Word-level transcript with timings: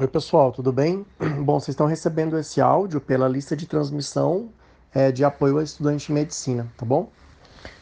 Oi, 0.00 0.06
pessoal, 0.06 0.52
tudo 0.52 0.72
bem? 0.72 1.04
Bom, 1.42 1.58
vocês 1.58 1.70
estão 1.70 1.84
recebendo 1.88 2.38
esse 2.38 2.60
áudio 2.60 3.00
pela 3.00 3.26
lista 3.26 3.56
de 3.56 3.66
transmissão 3.66 4.48
é, 4.94 5.10
de 5.10 5.24
apoio 5.24 5.58
a 5.58 5.62
estudante 5.64 6.06
de 6.06 6.12
medicina, 6.12 6.72
tá 6.76 6.86
bom? 6.86 7.10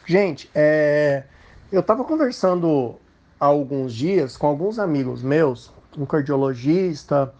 Gente, 0.03 0.49
é, 0.55 1.25
eu 1.71 1.81
estava 1.81 2.03
conversando 2.03 2.95
há 3.39 3.45
alguns 3.45 3.93
dias 3.93 4.35
com 4.35 4.47
alguns 4.47 4.79
amigos 4.79 5.21
meus, 5.21 5.71
um 5.95 6.07
cardiologista, 6.07 7.31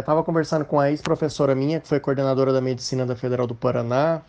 estava 0.00 0.20
é, 0.20 0.24
conversando 0.24 0.64
com 0.64 0.80
a 0.80 0.90
ex-professora 0.90 1.54
minha, 1.54 1.78
que 1.78 1.86
foi 1.86 2.00
coordenadora 2.00 2.52
da 2.52 2.60
medicina 2.60 3.06
da 3.06 3.14
Federal 3.14 3.46
do 3.46 3.54
Paraná, 3.54 4.20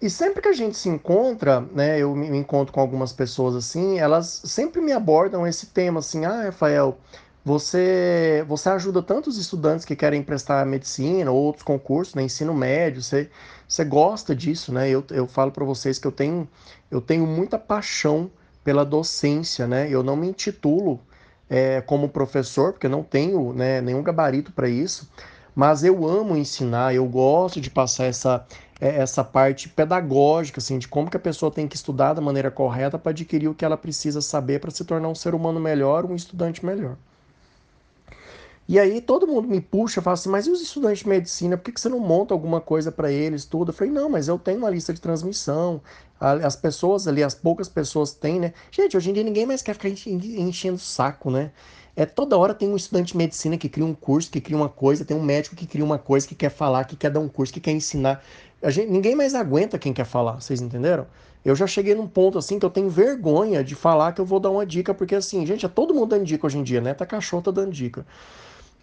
e 0.00 0.08
sempre 0.08 0.40
que 0.40 0.48
a 0.48 0.52
gente 0.52 0.76
se 0.76 0.88
encontra, 0.88 1.60
né, 1.72 1.98
eu 1.98 2.14
me 2.14 2.36
encontro 2.36 2.72
com 2.72 2.80
algumas 2.80 3.12
pessoas 3.12 3.56
assim, 3.56 3.98
elas 3.98 4.42
sempre 4.44 4.80
me 4.80 4.92
abordam 4.92 5.44
esse 5.44 5.66
tema 5.66 5.98
assim, 5.98 6.24
ah, 6.24 6.42
Rafael, 6.42 6.98
você, 7.44 8.42
você 8.48 8.70
ajuda 8.70 9.02
tantos 9.02 9.36
estudantes 9.36 9.84
que 9.84 9.94
querem 9.94 10.22
prestar 10.22 10.64
medicina 10.64 11.30
ou 11.30 11.42
outros 11.42 11.62
concursos, 11.62 12.14
né, 12.14 12.22
ensino 12.22 12.54
médio, 12.54 13.02
você, 13.02 13.28
você 13.68 13.84
gosta 13.84 14.34
disso, 14.34 14.72
né? 14.72 14.88
Eu, 14.88 15.04
eu 15.10 15.26
falo 15.26 15.52
para 15.52 15.64
vocês 15.64 15.98
que 15.98 16.06
eu 16.06 16.12
tenho, 16.12 16.48
eu 16.90 17.02
tenho 17.02 17.26
muita 17.26 17.58
paixão 17.58 18.30
pela 18.64 18.84
docência, 18.84 19.66
né? 19.66 19.88
Eu 19.90 20.02
não 20.02 20.16
me 20.16 20.26
intitulo 20.26 20.98
é, 21.50 21.82
como 21.82 22.08
professor, 22.08 22.72
porque 22.72 22.88
não 22.88 23.02
tenho 23.02 23.52
né, 23.52 23.80
nenhum 23.82 24.02
gabarito 24.02 24.50
para 24.50 24.68
isso, 24.68 25.06
mas 25.54 25.84
eu 25.84 26.06
amo 26.08 26.36
ensinar, 26.36 26.94
eu 26.94 27.06
gosto 27.06 27.60
de 27.60 27.70
passar 27.70 28.06
essa, 28.06 28.46
é, 28.80 29.00
essa 29.00 29.22
parte 29.22 29.68
pedagógica, 29.68 30.60
assim, 30.60 30.78
de 30.78 30.88
como 30.88 31.10
que 31.10 31.16
a 31.18 31.20
pessoa 31.20 31.52
tem 31.52 31.68
que 31.68 31.76
estudar 31.76 32.14
da 32.14 32.22
maneira 32.22 32.50
correta 32.50 32.98
para 32.98 33.10
adquirir 33.10 33.48
o 33.48 33.54
que 33.54 33.64
ela 33.66 33.76
precisa 33.76 34.22
saber 34.22 34.60
para 34.60 34.70
se 34.70 34.84
tornar 34.84 35.08
um 35.08 35.14
ser 35.14 35.34
humano 35.34 35.60
melhor, 35.60 36.06
um 36.06 36.14
estudante 36.14 36.64
melhor. 36.64 36.96
E 38.66 38.78
aí 38.78 39.00
todo 39.00 39.26
mundo 39.26 39.46
me 39.46 39.60
puxa, 39.60 40.00
fala 40.00 40.14
assim, 40.14 40.30
mas 40.30 40.46
e 40.46 40.50
os 40.50 40.62
estudantes 40.62 41.00
de 41.00 41.08
medicina, 41.08 41.56
por 41.56 41.64
que, 41.64 41.72
que 41.72 41.80
você 41.80 41.88
não 41.88 42.00
monta 42.00 42.32
alguma 42.32 42.62
coisa 42.62 42.90
para 42.90 43.12
eles, 43.12 43.44
tudo? 43.44 43.70
Eu 43.70 43.74
falei, 43.74 43.92
não, 43.92 44.08
mas 44.08 44.26
eu 44.26 44.38
tenho 44.38 44.58
uma 44.58 44.70
lista 44.70 44.94
de 44.94 45.00
transmissão, 45.00 45.82
as 46.18 46.56
pessoas 46.56 47.06
ali, 47.06 47.22
as 47.22 47.34
poucas 47.34 47.68
pessoas 47.68 48.12
têm, 48.12 48.40
né? 48.40 48.54
Gente, 48.70 48.96
hoje 48.96 49.10
em 49.10 49.12
dia 49.12 49.22
ninguém 49.22 49.44
mais 49.44 49.60
quer 49.60 49.74
ficar 49.74 49.90
enchendo 49.90 50.76
o 50.76 50.78
saco, 50.78 51.30
né? 51.30 51.50
É, 51.96 52.06
toda 52.06 52.36
hora 52.38 52.54
tem 52.54 52.68
um 52.68 52.74
estudante 52.74 53.12
de 53.12 53.18
medicina 53.18 53.56
que 53.56 53.68
cria 53.68 53.84
um 53.84 53.94
curso, 53.94 54.30
que 54.30 54.40
cria 54.40 54.56
uma 54.56 54.68
coisa, 54.68 55.04
tem 55.04 55.16
um 55.16 55.22
médico 55.22 55.54
que 55.54 55.66
cria 55.66 55.84
uma 55.84 55.98
coisa, 55.98 56.26
que 56.26 56.34
quer 56.34 56.50
falar, 56.50 56.84
que 56.84 56.96
quer 56.96 57.10
dar 57.10 57.20
um 57.20 57.28
curso, 57.28 57.52
que 57.52 57.60
quer 57.60 57.72
ensinar. 57.72 58.24
A 58.62 58.70
gente, 58.70 58.90
ninguém 58.90 59.14
mais 59.14 59.34
aguenta 59.34 59.78
quem 59.78 59.92
quer 59.92 60.06
falar, 60.06 60.40
vocês 60.40 60.60
entenderam? 60.60 61.06
Eu 61.44 61.54
já 61.54 61.66
cheguei 61.66 61.94
num 61.94 62.08
ponto 62.08 62.38
assim 62.38 62.58
que 62.58 62.64
eu 62.64 62.70
tenho 62.70 62.88
vergonha 62.88 63.62
de 63.62 63.74
falar 63.74 64.12
que 64.12 64.20
eu 64.20 64.24
vou 64.24 64.40
dar 64.40 64.50
uma 64.50 64.64
dica, 64.64 64.94
porque 64.94 65.14
assim, 65.14 65.44
gente, 65.46 65.66
é 65.66 65.68
todo 65.68 65.92
mundo 65.92 66.08
dando 66.08 66.24
dica 66.24 66.46
hoje 66.46 66.58
em 66.58 66.62
dia, 66.62 66.80
né? 66.80 66.94
Tá 66.94 67.04
cachorro 67.04 67.42
tá 67.42 67.50
dando 67.50 67.70
dica. 67.70 68.06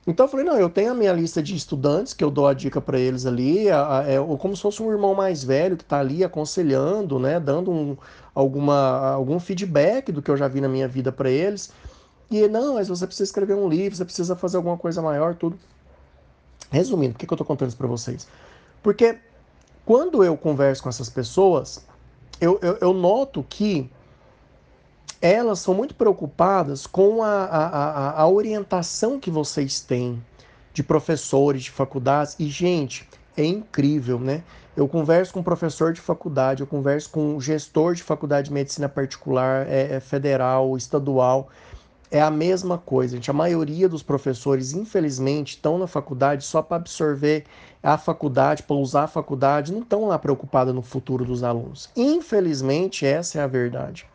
Então 0.06 0.26
eu 0.26 0.30
falei, 0.30 0.46
não, 0.46 0.58
eu 0.58 0.70
tenho 0.70 0.92
a 0.92 0.96
minha 0.96 1.14
lista 1.14 1.44
de 1.44 1.56
estudantes 1.56 2.14
que 2.14 2.24
eu 2.24 2.32
dou 2.32 2.48
a 2.48 2.54
dica 2.54 2.82
para 2.82 3.00
eles 3.00 3.28
ali, 3.28 3.68
é 3.68 3.76
como 4.40 4.56
se 4.56 4.62
fosse 4.62 4.82
um 4.82 4.92
irmão 4.92 5.14
mais 5.14 5.44
velho 5.44 5.78
que 5.78 5.84
está 5.84 6.00
ali 6.00 6.24
aconselhando, 6.24 7.20
né, 7.20 7.40
dando 7.40 7.72
um, 7.72 7.96
alguma, 8.34 9.12
algum 9.12 9.40
feedback 9.40 10.12
do 10.12 10.22
que 10.22 10.32
eu 10.32 10.38
já 10.38 10.48
vi 10.48 10.60
na 10.60 10.68
minha 10.68 10.88
vida 10.88 11.12
para 11.12 11.30
eles. 11.30 11.72
E 12.32 12.48
não, 12.48 12.76
mas 12.76 12.88
você 12.88 13.06
precisa 13.06 13.26
escrever 13.26 13.54
um 13.54 13.70
livro, 13.70 13.96
você 13.96 14.06
precisa 14.06 14.36
fazer 14.36 14.58
alguma 14.58 14.78
coisa 14.78 15.02
maior, 15.04 15.36
tudo. 15.36 15.60
Resumindo, 16.72 17.14
por 17.14 17.20
que, 17.20 17.28
que 17.28 17.34
eu 17.34 17.36
estou 17.36 17.46
contando 17.46 17.68
isso 17.68 17.78
para 17.78 17.88
vocês? 17.88 18.28
Porque 18.82 19.20
quando 19.86 20.24
eu 20.24 20.36
converso 20.36 20.82
com 20.82 20.90
essas 20.90 21.10
pessoas, 21.10 21.86
eu, 22.40 22.58
eu, 22.62 22.78
eu 22.82 22.94
noto 22.94 23.46
que 23.48 23.90
elas 25.22 25.60
são 25.60 25.74
muito 25.74 25.94
preocupadas 25.94 26.88
com 26.88 27.22
a, 27.22 27.46
a, 27.46 28.22
a, 28.22 28.28
orientação 28.28 29.20
que 29.20 29.30
vocês 29.30 29.80
têm 29.80 30.22
de 30.74 30.82
professores, 30.82 31.64
de 31.64 31.72
faculdades. 31.72 32.36
E, 32.40 32.48
gente, 32.48 33.08
é 33.38 33.46
incrível, 33.46 34.20
né? 34.20 34.44
Eu 34.76 34.88
converso 34.88 35.34
com 35.34 35.44
professor 35.44 35.94
de 35.94 36.02
faculdade, 36.02 36.62
eu 36.62 36.68
converso 36.68 37.10
com 37.12 37.40
gestor 37.40 37.94
de 37.94 38.02
faculdade 38.02 38.48
de 38.48 38.54
medicina 38.54 38.90
particular, 38.90 39.68
é, 39.68 39.96
é 39.96 40.00
federal, 40.00 40.76
estadual. 40.76 41.50
É 42.10 42.22
a 42.22 42.32
mesma 42.32 42.78
coisa, 42.78 43.16
gente. 43.16 43.30
A 43.30 43.34
maioria 43.34 43.88
dos 43.88 44.02
professores, 44.02 44.74
infelizmente, 44.74 45.56
estão 45.56 45.78
na 45.78 45.88
faculdade 45.88 46.44
só 46.44 46.62
para 46.62 46.78
absorver 46.78 47.46
a 47.84 47.98
faculdade, 47.98 48.64
para 48.64 48.76
usar 48.76 49.04
a 49.04 49.08
faculdade, 49.08 49.72
não 49.72 49.82
estão 49.82 50.08
lá 50.08 50.18
preocupados 50.18 50.74
no 50.74 50.82
futuro 50.82 51.24
dos 51.24 51.44
alunos. 51.44 51.90
Infelizmente, 51.96 53.06
essa 53.06 53.40
é 53.40 53.42
a 53.42 53.48
verdade. 53.48 54.11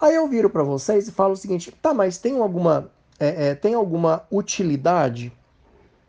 Aí 0.00 0.14
eu 0.14 0.28
viro 0.28 0.50
para 0.50 0.62
vocês 0.62 1.08
e 1.08 1.12
falo 1.12 1.32
o 1.32 1.36
seguinte: 1.36 1.72
tá, 1.82 1.94
mas 1.94 2.18
tem 2.18 2.38
alguma, 2.38 2.90
é, 3.18 3.48
é, 3.48 3.54
tem 3.54 3.74
alguma 3.74 4.24
utilidade? 4.30 5.32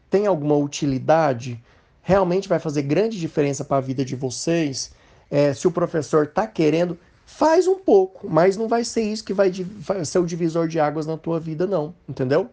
Tem 0.09 0.25
alguma 0.27 0.55
utilidade? 0.55 1.61
Realmente 2.01 2.47
vai 2.47 2.59
fazer 2.59 2.83
grande 2.83 3.19
diferença 3.19 3.63
para 3.63 3.77
a 3.77 3.81
vida 3.81 4.03
de 4.03 4.15
vocês? 4.15 4.91
É, 5.29 5.53
se 5.53 5.67
o 5.67 5.71
professor 5.71 6.25
está 6.25 6.47
querendo, 6.47 6.97
faz 7.25 7.67
um 7.67 7.75
pouco, 7.75 8.29
mas 8.29 8.55
não 8.55 8.67
vai 8.67 8.83
ser 8.85 9.01
isso 9.01 9.23
que 9.23 9.33
vai, 9.33 9.51
ser 10.05 10.19
o 10.19 10.25
divisor 10.25 10.67
de 10.67 10.79
águas 10.79 11.05
na 11.05 11.17
tua 11.17 11.39
vida, 11.39 11.67
não, 11.67 11.93
entendeu? 12.07 12.49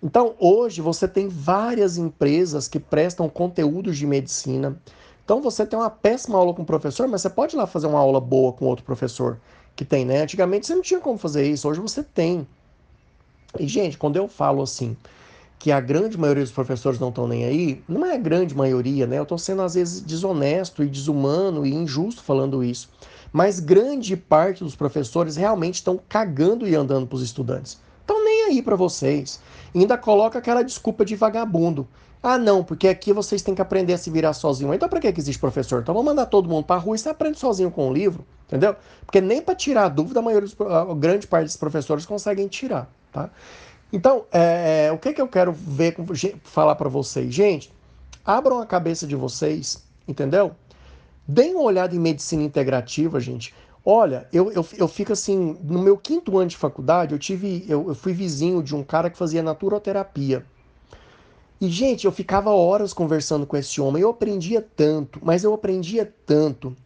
Então, 0.00 0.34
hoje 0.38 0.80
você 0.80 1.08
tem 1.08 1.28
várias 1.28 1.96
empresas 1.96 2.68
que 2.68 2.78
prestam 2.78 3.28
conteúdos 3.28 3.96
de 3.96 4.06
medicina. 4.06 4.80
Então, 5.24 5.42
você 5.42 5.66
tem 5.66 5.76
uma 5.76 5.90
péssima 5.90 6.38
aula 6.38 6.54
com 6.54 6.62
o 6.62 6.66
professor, 6.66 7.08
mas 7.08 7.22
você 7.22 7.30
pode 7.30 7.56
ir 7.56 7.58
lá 7.58 7.66
fazer 7.66 7.88
uma 7.88 7.98
aula 7.98 8.20
boa 8.20 8.52
com 8.52 8.66
outro 8.66 8.84
professor 8.84 9.40
que 9.76 9.84
tem, 9.84 10.04
né? 10.06 10.22
Antigamente 10.22 10.66
você 10.66 10.74
não 10.74 10.82
tinha 10.82 10.98
como 10.98 11.18
fazer 11.18 11.48
isso, 11.48 11.68
hoje 11.68 11.78
você 11.78 12.02
tem. 12.02 12.48
E, 13.60 13.68
gente, 13.68 13.98
quando 13.98 14.16
eu 14.16 14.26
falo 14.26 14.62
assim, 14.62 14.96
que 15.58 15.70
a 15.70 15.80
grande 15.80 16.18
maioria 16.18 16.42
dos 16.42 16.52
professores 16.52 16.98
não 16.98 17.10
estão 17.10 17.28
nem 17.28 17.44
aí, 17.44 17.82
não 17.88 18.04
é 18.04 18.14
a 18.14 18.18
grande 18.18 18.54
maioria, 18.54 19.06
né? 19.06 19.18
Eu 19.18 19.24
estou 19.24 19.38
sendo 19.38 19.62
às 19.62 19.74
vezes 19.74 20.00
desonesto 20.00 20.82
e 20.82 20.88
desumano 20.88 21.66
e 21.66 21.74
injusto 21.74 22.22
falando 22.22 22.64
isso. 22.64 22.88
Mas 23.32 23.60
grande 23.60 24.16
parte 24.16 24.64
dos 24.64 24.74
professores 24.74 25.36
realmente 25.36 25.74
estão 25.74 26.00
cagando 26.08 26.66
e 26.66 26.74
andando 26.74 27.06
para 27.06 27.16
os 27.16 27.22
estudantes. 27.22 27.78
Aí 28.46 28.62
para 28.62 28.76
vocês. 28.76 29.40
Ainda 29.74 29.98
coloca 29.98 30.38
aquela 30.38 30.62
desculpa 30.62 31.04
de 31.04 31.14
vagabundo. 31.16 31.86
Ah, 32.22 32.38
não, 32.38 32.64
porque 32.64 32.88
aqui 32.88 33.12
vocês 33.12 33.42
têm 33.42 33.54
que 33.54 33.62
aprender 33.62 33.92
a 33.92 33.98
se 33.98 34.10
virar 34.10 34.32
sozinho. 34.32 34.72
Então, 34.74 34.88
para 34.88 35.00
que 35.00 35.08
existe 35.08 35.38
professor? 35.38 35.82
Então, 35.82 35.94
vamos 35.94 36.10
mandar 36.10 36.26
todo 36.26 36.48
mundo 36.48 36.64
para 36.64 36.76
a 36.76 36.78
rua 36.78 36.96
e 36.96 36.98
você 36.98 37.08
aprende 37.08 37.38
sozinho 37.38 37.70
com 37.70 37.88
o 37.88 37.92
livro, 37.92 38.26
entendeu? 38.46 38.74
Porque 39.04 39.20
nem 39.20 39.40
para 39.40 39.54
tirar 39.54 39.84
a 39.84 39.88
dúvida, 39.88 40.18
a 40.18 40.22
maioria 40.22 40.48
dos, 40.48 40.60
a 40.60 40.94
grande 40.94 41.26
parte 41.26 41.44
dos 41.44 41.56
professores 41.56 42.04
conseguem 42.04 42.48
tirar, 42.48 42.90
tá? 43.12 43.30
Então, 43.92 44.24
é, 44.32 44.86
é, 44.86 44.92
o 44.92 44.98
que, 44.98 45.12
que 45.12 45.20
eu 45.20 45.28
quero 45.28 45.52
ver, 45.52 45.94
falar 46.42 46.74
para 46.74 46.88
vocês? 46.88 47.32
Gente, 47.32 47.72
abram 48.24 48.60
a 48.60 48.66
cabeça 48.66 49.06
de 49.06 49.14
vocês, 49.14 49.84
entendeu? 50.08 50.52
Deem 51.28 51.54
uma 51.54 51.62
olhada 51.62 51.94
em 51.94 51.98
medicina 51.98 52.42
integrativa, 52.42 53.20
gente. 53.20 53.54
Olha, 53.88 54.26
eu, 54.32 54.50
eu, 54.50 54.66
eu 54.76 54.88
fico 54.88 55.12
assim, 55.12 55.56
no 55.62 55.78
meu 55.80 55.96
quinto 55.96 56.36
ano 56.36 56.48
de 56.48 56.56
faculdade, 56.56 57.14
eu 57.14 57.18
tive, 57.20 57.64
eu, 57.68 57.86
eu 57.86 57.94
fui 57.94 58.12
vizinho 58.12 58.60
de 58.60 58.74
um 58.74 58.82
cara 58.82 59.08
que 59.08 59.16
fazia 59.16 59.44
naturoterapia. 59.44 60.44
E, 61.60 61.68
gente, 61.68 62.04
eu 62.04 62.10
ficava 62.10 62.50
horas 62.50 62.92
conversando 62.92 63.46
com 63.46 63.56
esse 63.56 63.80
homem, 63.80 64.02
eu 64.02 64.10
aprendia 64.10 64.60
tanto, 64.60 65.20
mas 65.22 65.44
eu 65.44 65.54
aprendia 65.54 66.12
tanto. 66.26 66.76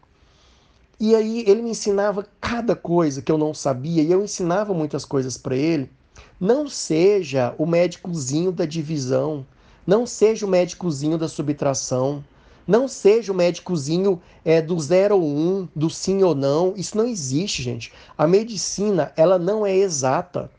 E 1.01 1.15
aí 1.15 1.43
ele 1.49 1.63
me 1.63 1.71
ensinava 1.71 2.27
cada 2.39 2.77
coisa 2.77 3.23
que 3.23 3.33
eu 3.33 3.39
não 3.39 3.55
sabia, 3.55 4.03
e 4.03 4.13
eu 4.13 4.23
ensinava 4.23 4.75
muitas 4.75 5.03
coisas 5.03 5.39
para 5.39 5.57
ele. 5.57 5.91
Não 6.39 6.69
seja 6.69 7.55
o 7.57 7.65
médicozinho 7.65 8.53
da 8.53 8.67
divisão, 8.67 9.47
não 9.87 10.07
seja 10.07 10.45
o 10.45 10.51
médicozinho 10.51 11.17
da 11.17 11.29
subtração, 11.29 12.23
não 12.71 12.87
seja 12.87 13.33
o 13.33 13.35
médicozinho 13.35 14.23
é, 14.45 14.63
do 14.63 14.77
um, 15.17 15.69
do 15.75 15.91
sim 15.91 16.23
ou 16.23 16.35
não. 16.35 16.73
Isso 16.77 16.97
não 16.97 17.07
existe, 17.07 17.63
gente. 17.63 17.93
A 18.17 18.27
medicina, 18.27 19.13
ela 19.17 19.39
não 19.39 19.67
é 19.67 19.77
exata 19.77 20.51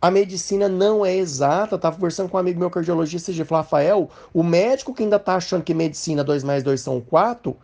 a 0.00 0.10
medicina 0.10 0.68
não 0.68 1.04
é 1.04 1.16
exata. 1.16 1.74
Eu 1.74 1.78
tava 1.78 1.96
conversando 1.96 2.28
com 2.28 2.36
um 2.36 2.40
amigo 2.40 2.58
meu 2.58 2.70
cardiologista 2.70 3.32
e 3.32 3.44
falou, 3.44 3.62
Rafael, 3.62 4.10
o 4.32 4.42
médico 4.42 4.94
que 4.94 5.02
ainda 5.02 5.18
tá 5.18 5.36
achando 5.36 5.64
que 5.64 5.74
medicina 5.74 6.22
2 6.22 6.44
mais 6.44 6.62
2 6.62 6.80
são 6.80 7.00
4, 7.00 7.56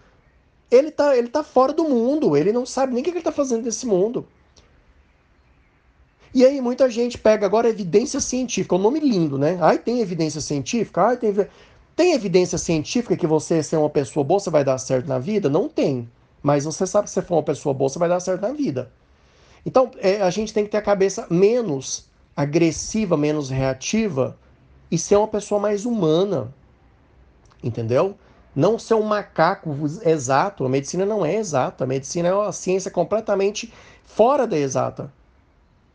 ele 0.71 0.91
tá, 0.91 1.17
ele 1.17 1.29
tá 1.29 1.44
fora 1.44 1.73
do 1.73 1.85
mundo, 1.85 2.37
ele 2.37 2.53
não 2.53 2.65
sabe 2.65 2.94
nem 2.94 3.03
o 3.03 3.05
que 3.05 3.11
ele 3.11 3.21
tá 3.21 3.31
fazendo 3.31 3.65
nesse 3.65 3.87
mundo. 3.87 4.27
E 6.35 6.47
aí 6.47 6.61
muita 6.62 6.91
gente 6.91 7.19
pega 7.19 7.44
agora 7.44 7.69
evidência 7.69 8.19
científica, 8.19 8.75
é 8.75 8.79
um 8.79 8.83
nome 8.83 8.99
lindo, 8.99 9.37
né? 9.37 9.59
Ai, 9.61 9.79
tem 9.79 10.00
evidência 10.00 10.41
científica? 10.41 11.03
Ai, 11.09 11.17
tem... 11.19 11.35
tem 11.94 12.15
evidência 12.15 12.59
científica 12.59 13.17
que 13.17 13.27
você 13.27 13.62
ser 13.62 13.77
uma 13.77 13.91
pessoa 13.91 14.25
boa, 14.25 14.41
você 14.41 14.50
vai 14.50 14.65
dar 14.65 14.79
certo 14.79 15.06
na 15.06 15.19
vida? 15.19 15.49
Não 15.49 15.69
tem. 15.69 16.09
Mas 16.43 16.65
você 16.65 16.87
sabe 16.87 17.05
que 17.05 17.11
se 17.11 17.23
for 17.23 17.37
uma 17.37 17.43
pessoa 17.43 17.75
boa, 17.75 17.89
você 17.89 17.99
vai 17.99 18.09
dar 18.09 18.21
certo 18.21 18.43
na 18.43 18.53
vida. 18.53 18.91
Então, 19.65 19.91
é, 19.99 20.21
a 20.21 20.31
gente 20.31 20.53
tem 20.53 20.65
que 20.65 20.71
ter 20.71 20.79
a 20.79 20.83
cabeça 20.83 21.27
menos 21.31 22.06
agressiva, 22.37 23.17
menos 23.17 23.50
reativa 23.50 24.37
e 24.91 24.99
ser 24.99 25.17
uma 25.17 25.29
pessoa 25.29 25.61
mais 25.61 25.85
humana. 25.85 26.53
Entendeu? 27.62 28.17
Não 28.56 28.79
ser 28.79 28.94
um 28.94 29.03
macaco 29.03 29.75
exato. 30.05 30.65
A 30.65 30.69
medicina 30.69 31.06
não 31.06 31.25
é 31.25 31.37
exata. 31.37 31.85
A 31.85 31.87
medicina 31.87 32.29
é 32.29 32.35
uma 32.35 32.53
ciência 32.53 32.91
completamente 32.91 33.73
fora 34.03 34.47
da 34.47 34.59
exata. 34.59 35.12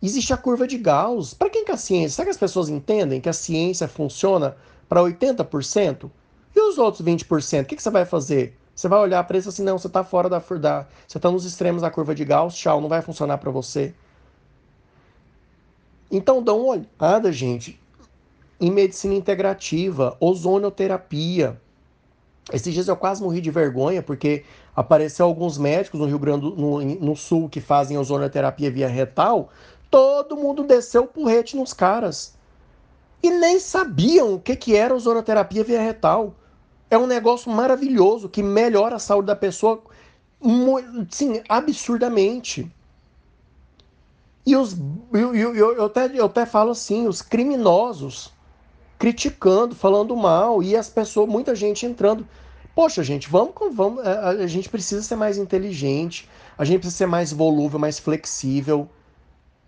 Existe 0.02 0.32
a 0.32 0.38
curva 0.38 0.68
de 0.68 0.78
Gauss. 0.78 1.34
Para 1.34 1.50
quem 1.50 1.66
que 1.66 1.72
a 1.72 1.78
ciência? 1.78 2.16
Será 2.16 2.26
que 2.26 2.32
as 2.32 2.38
pessoas 2.38 2.70
entendem 2.70 3.20
que 3.20 3.30
a 3.30 3.34
ciência 3.34 3.88
funciona 3.88 4.56
para 4.88 5.02
80%? 5.02 6.10
E 6.56 6.60
os 6.60 6.78
outros 6.78 7.06
20%? 7.06 7.64
O 7.64 7.66
que, 7.66 7.76
que 7.76 7.84
você 7.84 7.90
vai 7.90 8.06
fazer? 8.06 8.58
Você 8.78 8.88
vai 8.88 9.00
olhar 9.00 9.24
para 9.24 9.38
isso 9.38 9.50
assim, 9.50 9.64
não, 9.64 9.78
você 9.78 9.88
está 9.88 10.04
fora 10.04 10.30
da, 10.30 10.38
da 10.38 10.88
você 11.08 11.18
está 11.18 11.32
nos 11.32 11.46
extremos 11.46 11.82
da 11.82 11.90
curva 11.90 12.14
de 12.14 12.24
Gauss, 12.24 12.56
tchau, 12.56 12.80
não 12.80 12.88
vai 12.88 13.02
funcionar 13.02 13.40
para 13.40 13.50
você. 13.50 13.94
Então 16.12 16.44
dá 16.44 16.54
uma 16.54 16.86
olhada, 17.02 17.32
gente, 17.32 17.80
em 18.62 18.72
medicina 18.72 19.16
integrativa, 19.16 20.16
ozonoterapia. 20.20 21.60
Esses 22.54 22.72
dias 22.72 22.88
eu 22.88 22.96
quase 22.96 23.22
morri 23.22 23.42
de 23.42 23.50
vergonha 23.52 24.02
porque 24.02 24.46
apareceu 24.76 25.26
alguns 25.26 25.58
médicos 25.58 26.00
no 26.00 26.06
Rio 26.06 26.20
Grande 26.20 26.42
do 26.42 26.56
no, 26.56 26.80
no 26.80 27.16
Sul 27.16 27.50
que 27.50 27.60
fazem 27.60 27.98
ozonoterapia 27.98 28.70
via 28.70 28.88
retal. 28.88 29.50
Todo 29.90 30.38
mundo 30.38 30.64
desceu 30.64 31.04
o 31.04 31.08
porrete 31.08 31.58
nos 31.58 31.74
caras. 31.74 32.37
E 33.22 33.30
nem 33.30 33.60
sabiam 33.60 34.36
o 34.36 34.40
que, 34.40 34.56
que 34.56 34.76
era 34.76 34.96
ozonoterapia 34.96 35.64
via 35.64 35.82
retal. 35.82 36.36
É 36.90 36.98
um 36.98 37.08
negócio 37.08 37.52
maravilhoso 37.52 38.30
que 38.30 38.42
melhora 38.42 38.96
a 38.96 39.00
saúde 39.00 39.28
da 39.28 39.36
pessoa, 39.36 39.82
sim, 41.10 41.42
absurdamente. 41.50 42.72
E 44.46 44.56
os, 44.56 44.78
eu, 45.12 45.36
eu, 45.36 45.56
eu, 45.56 45.86
até, 45.86 46.10
eu 46.14 46.26
até 46.26 46.46
falo 46.46 46.72
assim, 46.72 47.08
os 47.08 47.22
criminosos 47.22 48.32
criticando, 48.98 49.76
falando 49.76 50.16
mal, 50.16 50.64
e 50.64 50.76
as 50.76 50.90
pessoas, 50.90 51.28
muita 51.28 51.54
gente 51.54 51.86
entrando. 51.86 52.28
Poxa, 52.74 53.04
gente, 53.04 53.30
vamos, 53.30 53.54
vamos 53.74 54.06
é, 54.06 54.44
a 54.44 54.48
gente 54.48 54.70
precisa 54.70 55.02
ser 55.02 55.16
mais 55.16 55.38
inteligente, 55.38 56.30
a 56.58 56.64
gente 56.64 56.80
precisa 56.80 56.98
ser 56.98 57.06
mais 57.08 57.32
volúvel, 57.32 57.80
mais 57.80 58.00
flexível. 58.00 58.90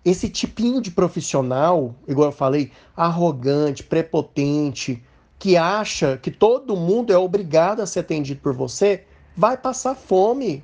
Esse 0.04 0.30
tipinho 0.30 0.81
de 0.81 0.92
profissional, 0.92 1.94
igual 2.07 2.30
eu 2.30 2.36
falei, 2.36 2.72
arrogante, 2.96 3.84
prepotente, 3.84 5.04
que 5.38 5.57
acha 5.57 6.18
que 6.18 6.31
todo 6.31 6.75
mundo 6.75 7.12
é 7.12 7.18
obrigado 7.18 7.81
a 7.81 7.86
ser 7.86 8.00
atendido 8.00 8.42
por 8.42 8.54
você, 8.54 9.04
vai 9.36 9.57
passar 9.57 9.96
fome. 9.96 10.63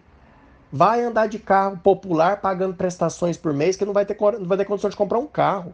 Vai 0.72 1.04
andar 1.04 1.28
de 1.28 1.40
carro 1.40 1.78
popular 1.78 2.42
pagando 2.42 2.76
prestações 2.76 3.38
por 3.38 3.54
mês 3.54 3.78
que 3.78 3.86
não 3.86 3.94
vai 3.94 4.06
ter, 4.06 4.18
não 4.20 4.46
vai 4.46 4.58
ter 4.58 4.66
condição 4.66 4.90
de 4.90 4.96
comprar 4.96 5.20
um 5.20 5.28
carro. 5.28 5.74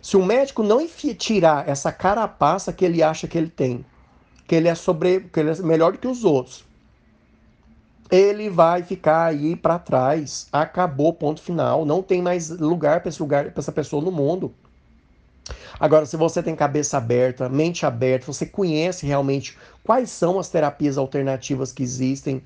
Se 0.00 0.16
o 0.16 0.24
médico 0.24 0.62
não 0.64 0.84
tirar 1.16 1.68
essa 1.68 1.92
carapaça 1.92 2.72
que 2.72 2.84
ele 2.84 3.02
acha 3.02 3.28
que 3.28 3.38
ele 3.38 3.50
tem, 3.50 3.84
que 4.48 4.54
ele 4.54 4.68
é 4.68 4.74
sobre, 4.74 5.20
que 5.32 5.38
ele 5.38 5.50
é 5.50 5.62
melhor 5.62 5.92
do 5.92 5.98
que 5.98 6.08
os 6.08 6.24
outros, 6.24 6.64
ele 8.12 8.50
vai 8.50 8.82
ficar 8.82 9.24
aí 9.24 9.56
para 9.56 9.78
trás. 9.78 10.46
Acabou, 10.52 11.14
ponto 11.14 11.40
final. 11.40 11.86
Não 11.86 12.02
tem 12.02 12.20
mais 12.20 12.50
lugar 12.50 13.00
para 13.00 13.08
esse 13.08 13.22
lugar, 13.22 13.50
para 13.50 13.60
essa 13.60 13.72
pessoa 13.72 14.04
no 14.04 14.12
mundo. 14.12 14.52
Agora, 15.80 16.04
se 16.04 16.14
você 16.14 16.42
tem 16.42 16.54
cabeça 16.54 16.98
aberta, 16.98 17.48
mente 17.48 17.86
aberta, 17.86 18.26
você 18.26 18.44
conhece 18.44 19.06
realmente 19.06 19.56
quais 19.82 20.10
são 20.10 20.38
as 20.38 20.50
terapias 20.50 20.98
alternativas 20.98 21.72
que 21.72 21.82
existem, 21.82 22.42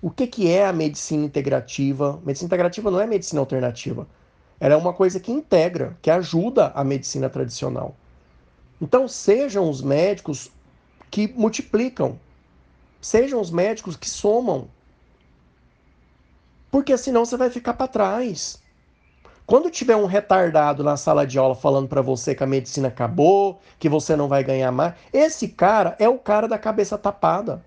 o 0.00 0.10
que, 0.10 0.26
que 0.26 0.48
é 0.48 0.66
a 0.66 0.72
medicina 0.72 1.26
integrativa. 1.26 2.18
Medicina 2.24 2.46
integrativa 2.46 2.90
não 2.90 2.98
é 2.98 3.06
medicina 3.06 3.40
alternativa. 3.40 4.08
Ela 4.58 4.72
é 4.72 4.76
uma 4.76 4.94
coisa 4.94 5.20
que 5.20 5.30
integra, 5.30 5.96
que 6.00 6.10
ajuda 6.10 6.72
a 6.74 6.82
medicina 6.82 7.28
tradicional. 7.28 7.94
Então, 8.80 9.06
sejam 9.06 9.68
os 9.68 9.82
médicos 9.82 10.50
que 11.10 11.28
multiplicam, 11.28 12.18
sejam 13.02 13.38
os 13.38 13.50
médicos 13.50 13.96
que 13.96 14.08
somam. 14.08 14.68
Porque 16.70 16.96
senão 16.96 17.24
você 17.24 17.36
vai 17.36 17.50
ficar 17.50 17.74
para 17.74 17.88
trás. 17.88 18.62
Quando 19.44 19.68
tiver 19.68 19.96
um 19.96 20.06
retardado 20.06 20.84
na 20.84 20.96
sala 20.96 21.26
de 21.26 21.36
aula 21.36 21.56
falando 21.56 21.88
para 21.88 22.00
você 22.00 22.36
que 22.36 22.44
a 22.44 22.46
medicina 22.46 22.86
acabou, 22.86 23.60
que 23.80 23.88
você 23.88 24.14
não 24.14 24.28
vai 24.28 24.44
ganhar 24.44 24.70
mais, 24.70 24.94
esse 25.12 25.48
cara 25.48 25.96
é 25.98 26.08
o 26.08 26.18
cara 26.18 26.46
da 26.46 26.56
cabeça 26.56 26.96
tapada. 26.96 27.64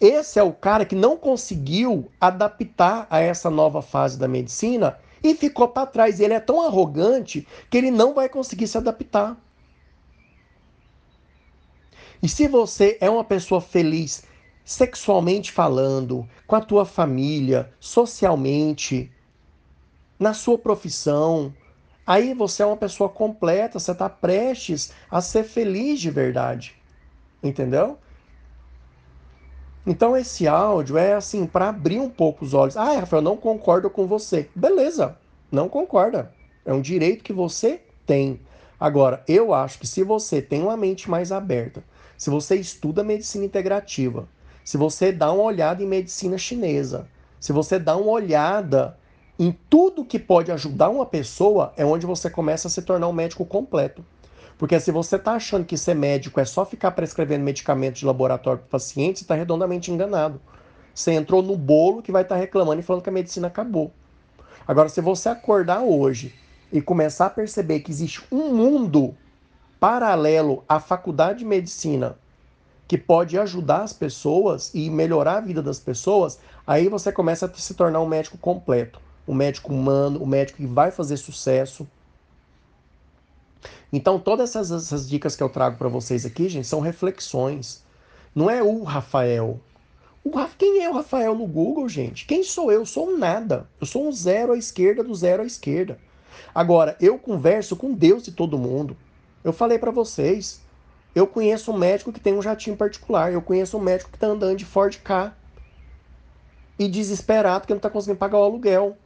Esse 0.00 0.40
é 0.40 0.42
o 0.42 0.52
cara 0.52 0.84
que 0.84 0.96
não 0.96 1.16
conseguiu 1.16 2.10
adaptar 2.20 3.06
a 3.08 3.20
essa 3.20 3.48
nova 3.48 3.80
fase 3.80 4.18
da 4.18 4.26
medicina 4.26 4.98
e 5.22 5.34
ficou 5.34 5.68
para 5.68 5.86
trás. 5.86 6.18
Ele 6.18 6.34
é 6.34 6.40
tão 6.40 6.62
arrogante 6.62 7.46
que 7.70 7.78
ele 7.78 7.90
não 7.90 8.12
vai 8.12 8.28
conseguir 8.28 8.66
se 8.66 8.78
adaptar. 8.78 9.36
E 12.22 12.28
se 12.28 12.48
você 12.48 12.98
é 13.00 13.08
uma 13.08 13.24
pessoa 13.24 13.60
feliz 13.60 14.24
sexualmente 14.70 15.50
falando, 15.50 16.28
com 16.46 16.54
a 16.54 16.60
tua 16.60 16.84
família, 16.84 17.72
socialmente, 17.80 19.10
na 20.16 20.32
sua 20.32 20.56
profissão. 20.56 21.52
Aí 22.06 22.34
você 22.34 22.62
é 22.62 22.66
uma 22.66 22.76
pessoa 22.76 23.08
completa, 23.08 23.80
você 23.80 23.90
está 23.90 24.08
prestes 24.08 24.92
a 25.10 25.20
ser 25.20 25.42
feliz 25.42 26.00
de 26.00 26.08
verdade. 26.08 26.76
Entendeu? 27.42 27.98
Então 29.84 30.16
esse 30.16 30.46
áudio 30.46 30.96
é 30.96 31.14
assim 31.14 31.46
para 31.46 31.70
abrir 31.70 31.98
um 31.98 32.08
pouco 32.08 32.44
os 32.44 32.54
olhos. 32.54 32.76
Ah, 32.76 32.92
Rafael, 32.92 33.22
não 33.22 33.36
concordo 33.36 33.90
com 33.90 34.06
você. 34.06 34.48
Beleza, 34.54 35.18
não 35.50 35.68
concorda. 35.68 36.32
É 36.64 36.72
um 36.72 36.80
direito 36.80 37.24
que 37.24 37.32
você 37.32 37.82
tem. 38.06 38.40
Agora, 38.78 39.24
eu 39.26 39.52
acho 39.52 39.80
que 39.80 39.86
se 39.86 40.04
você 40.04 40.40
tem 40.40 40.62
uma 40.62 40.76
mente 40.76 41.10
mais 41.10 41.32
aberta, 41.32 41.82
se 42.16 42.30
você 42.30 42.54
estuda 42.54 43.02
medicina 43.02 43.44
integrativa, 43.44 44.28
se 44.70 44.76
você 44.76 45.10
dá 45.10 45.32
uma 45.32 45.42
olhada 45.42 45.82
em 45.82 45.86
medicina 45.86 46.38
chinesa, 46.38 47.08
se 47.40 47.52
você 47.52 47.76
dá 47.76 47.96
uma 47.96 48.12
olhada 48.12 48.96
em 49.36 49.50
tudo 49.68 50.04
que 50.04 50.16
pode 50.16 50.52
ajudar 50.52 50.90
uma 50.90 51.04
pessoa, 51.04 51.72
é 51.76 51.84
onde 51.84 52.06
você 52.06 52.30
começa 52.30 52.68
a 52.68 52.70
se 52.70 52.80
tornar 52.80 53.08
um 53.08 53.12
médico 53.12 53.44
completo. 53.44 54.04
Porque 54.56 54.78
se 54.78 54.92
você 54.92 55.16
está 55.16 55.32
achando 55.32 55.64
que 55.64 55.76
ser 55.76 55.94
médico 55.94 56.38
é 56.38 56.44
só 56.44 56.64
ficar 56.64 56.92
prescrevendo 56.92 57.42
medicamentos 57.42 57.98
de 57.98 58.06
laboratório 58.06 58.60
para 58.60 58.78
pacientes, 58.78 59.22
está 59.22 59.34
redondamente 59.34 59.90
enganado. 59.90 60.40
Você 60.94 61.10
entrou 61.10 61.42
no 61.42 61.56
bolo 61.56 62.00
que 62.00 62.12
vai 62.12 62.22
estar 62.22 62.36
tá 62.36 62.40
reclamando 62.40 62.78
e 62.78 62.84
falando 62.84 63.02
que 63.02 63.10
a 63.10 63.12
medicina 63.12 63.48
acabou. 63.48 63.90
Agora, 64.68 64.88
se 64.88 65.00
você 65.00 65.30
acordar 65.30 65.82
hoje 65.82 66.32
e 66.72 66.80
começar 66.80 67.26
a 67.26 67.30
perceber 67.30 67.80
que 67.80 67.90
existe 67.90 68.22
um 68.30 68.54
mundo 68.54 69.16
paralelo 69.80 70.62
à 70.68 70.78
faculdade 70.78 71.40
de 71.40 71.44
medicina 71.44 72.16
que 72.90 72.98
pode 72.98 73.38
ajudar 73.38 73.84
as 73.84 73.92
pessoas 73.92 74.72
e 74.74 74.90
melhorar 74.90 75.36
a 75.36 75.40
vida 75.40 75.62
das 75.62 75.78
pessoas, 75.78 76.40
aí 76.66 76.88
você 76.88 77.12
começa 77.12 77.46
a 77.46 77.54
se 77.54 77.72
tornar 77.74 78.00
um 78.00 78.06
médico 78.06 78.36
completo 78.36 79.00
o 79.30 79.34
médico 79.34 79.72
humano, 79.72 80.20
o 80.20 80.26
médico 80.26 80.56
que 80.56 80.66
vai 80.66 80.90
fazer 80.90 81.16
sucesso. 81.16 81.86
Então, 83.92 84.18
todas 84.18 84.50
essas, 84.50 84.72
essas 84.72 85.08
dicas 85.08 85.36
que 85.36 85.42
eu 85.44 85.48
trago 85.48 85.78
para 85.78 85.88
vocês 85.88 86.26
aqui, 86.26 86.48
gente, 86.48 86.66
são 86.66 86.80
reflexões. 86.80 87.84
Não 88.34 88.50
é 88.50 88.60
o 88.60 88.82
Rafael. 88.82 89.60
O, 90.24 90.32
quem 90.58 90.82
é 90.82 90.90
o 90.90 90.94
Rafael 90.94 91.36
no 91.36 91.46
Google, 91.46 91.88
gente? 91.88 92.26
Quem 92.26 92.42
sou 92.42 92.72
eu? 92.72 92.80
Eu 92.80 92.86
sou 92.86 93.10
um 93.10 93.18
nada. 93.18 93.68
Eu 93.80 93.86
sou 93.86 94.08
um 94.08 94.10
zero 94.10 94.52
à 94.52 94.58
esquerda 94.58 95.04
do 95.04 95.14
zero 95.14 95.44
à 95.44 95.46
esquerda. 95.46 95.96
Agora, 96.52 96.96
eu 97.00 97.16
converso 97.16 97.76
com 97.76 97.94
Deus 97.94 98.26
e 98.26 98.32
todo 98.32 98.58
mundo. 98.58 98.96
Eu 99.44 99.52
falei 99.52 99.78
para 99.78 99.92
vocês. 99.92 100.60
Eu 101.14 101.26
conheço 101.26 101.72
um 101.72 101.76
médico 101.76 102.12
que 102.12 102.20
tem 102.20 102.34
um 102.34 102.42
jatinho 102.42 102.76
particular. 102.76 103.32
Eu 103.32 103.42
conheço 103.42 103.76
um 103.76 103.80
médico 103.80 104.10
que 104.10 104.16
está 104.16 104.28
andando 104.28 104.56
de 104.56 104.64
Ford 104.64 104.96
K. 104.98 105.34
E 106.78 106.88
desesperado 106.88 107.66
que 107.66 107.72
não 107.72 107.78
está 107.78 107.90
conseguindo 107.90 108.18
pagar 108.18 108.38
o 108.38 108.44
aluguel. 108.44 108.96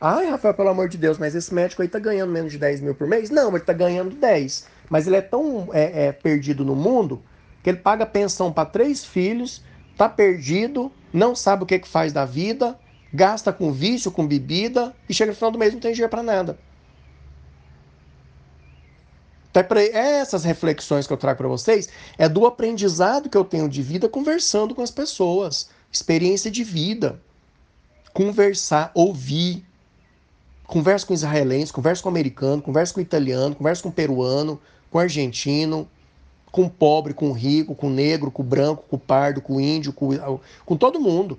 Ai, 0.00 0.26
Rafael, 0.26 0.52
pelo 0.52 0.68
amor 0.68 0.88
de 0.88 0.98
Deus, 0.98 1.16
mas 1.16 1.34
esse 1.34 1.54
médico 1.54 1.80
aí 1.80 1.88
tá 1.88 1.98
ganhando 1.98 2.30
menos 2.30 2.52
de 2.52 2.58
10 2.58 2.82
mil 2.82 2.94
por 2.94 3.06
mês? 3.06 3.30
Não, 3.30 3.48
ele 3.48 3.64
tá 3.64 3.72
ganhando 3.72 4.14
10. 4.14 4.66
Mas 4.90 5.06
ele 5.06 5.16
é 5.16 5.22
tão 5.22 5.68
é, 5.72 6.08
é, 6.08 6.12
perdido 6.12 6.64
no 6.64 6.76
mundo 6.76 7.22
que 7.62 7.70
ele 7.70 7.78
paga 7.78 8.04
pensão 8.04 8.52
para 8.52 8.68
três 8.68 9.04
filhos, 9.04 9.62
tá 9.96 10.08
perdido, 10.08 10.92
não 11.12 11.34
sabe 11.34 11.62
o 11.62 11.66
que, 11.66 11.78
que 11.78 11.88
faz 11.88 12.12
da 12.12 12.24
vida, 12.24 12.78
gasta 13.12 13.52
com 13.52 13.72
vício, 13.72 14.10
com 14.10 14.26
bebida 14.26 14.94
e 15.08 15.14
chega 15.14 15.32
no 15.32 15.36
final 15.36 15.50
do 15.50 15.58
mês 15.58 15.72
não 15.72 15.80
tem 15.80 15.92
dinheiro 15.92 16.10
para 16.10 16.22
nada. 16.22 16.58
Então, 19.60 19.78
é 19.78 20.18
essas 20.18 20.44
reflexões 20.44 21.06
que 21.06 21.12
eu 21.12 21.16
trago 21.16 21.38
para 21.38 21.48
vocês 21.48 21.88
é 22.18 22.28
do 22.28 22.46
aprendizado 22.46 23.28
que 23.28 23.36
eu 23.36 23.44
tenho 23.44 23.68
de 23.68 23.82
vida 23.82 24.08
conversando 24.08 24.74
com 24.74 24.82
as 24.82 24.90
pessoas, 24.90 25.68
experiência 25.90 26.50
de 26.50 26.62
vida, 26.62 27.20
conversar, 28.12 28.90
ouvir, 28.94 29.64
Conversa 30.66 31.06
com 31.06 31.14
israelense, 31.14 31.72
conversa 31.72 32.02
com 32.02 32.08
americano, 32.08 32.60
conversa 32.60 32.92
com 32.92 33.00
italiano, 33.00 33.54
conversa 33.54 33.82
com 33.82 33.90
peruano, 33.90 34.60
com 34.90 34.98
argentino, 34.98 35.88
com 36.50 36.68
pobre, 36.68 37.14
com 37.14 37.30
rico, 37.30 37.74
com 37.74 37.88
negro, 37.88 38.32
com 38.32 38.42
branco, 38.42 38.84
com 38.88 38.98
pardo, 38.98 39.40
com 39.40 39.60
índio, 39.60 39.92
com, 39.92 40.08
com 40.64 40.76
todo 40.76 41.00
mundo. 41.00 41.38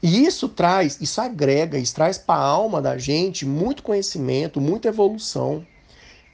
E 0.00 0.24
isso 0.24 0.48
traz, 0.48 1.00
isso 1.00 1.20
agrega, 1.20 1.78
isso 1.78 1.94
traz 1.94 2.16
para 2.16 2.40
a 2.40 2.44
alma 2.44 2.80
da 2.80 2.96
gente 2.96 3.44
muito 3.44 3.82
conhecimento, 3.82 4.60
muita 4.60 4.88
evolução. 4.88 5.66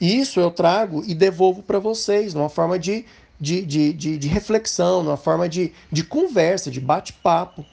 Isso 0.04 0.38
eu 0.38 0.50
trago 0.50 1.02
e 1.06 1.14
devolvo 1.14 1.62
para 1.62 1.78
vocês, 1.78 2.34
numa 2.34 2.50
forma 2.50 2.78
de, 2.78 3.06
de, 3.40 3.64
de, 3.64 3.92
de, 3.94 4.18
de 4.18 4.28
reflexão, 4.28 5.02
numa 5.02 5.16
forma 5.16 5.48
de, 5.48 5.72
de 5.90 6.04
conversa, 6.04 6.70
de 6.70 6.78
bate-papo. 6.78 7.64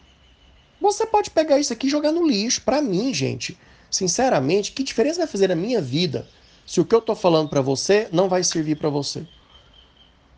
Você 0.80 1.06
pode 1.06 1.30
pegar 1.30 1.60
isso 1.60 1.74
aqui 1.74 1.88
e 1.88 1.90
jogar 1.90 2.14
no 2.14 2.26
lixo. 2.26 2.62
Para 2.62 2.82
mim, 2.82 3.14
gente, 3.14 3.58
sinceramente, 3.90 4.72
que 4.72 4.82
diferença 4.82 5.18
vai 5.18 5.28
fazer 5.28 5.50
na 5.50 5.56
minha 5.56 5.82
vida 5.82 6.26
se 6.66 6.80
o 6.80 6.86
que 6.86 6.96
eu 6.96 7.00
estou 7.00 7.16
falando 7.18 7.50
para 7.50 7.60
você 7.60 8.08
não 8.14 8.30
vai 8.30 8.46
servir 8.46 8.78
para 8.78 8.90
você? 8.90 9.28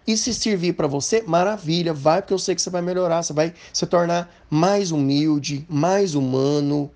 E 0.07 0.17
se 0.17 0.33
servir 0.33 0.73
para 0.73 0.88
você, 0.88 1.21
maravilha, 1.21 1.93
vai 1.93 2.23
porque 2.23 2.33
eu 2.33 2.39
sei 2.39 2.55
que 2.55 2.62
você 2.62 2.71
vai 2.71 2.81
melhorar, 2.81 3.21
você 3.21 3.33
vai 3.33 3.53
se 3.71 3.85
tornar 3.85 4.33
mais 4.50 4.91
humilde, 4.91 5.63
mais 5.69 6.15
humano, 6.15 6.91